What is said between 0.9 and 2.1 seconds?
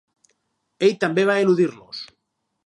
també va eludir-los.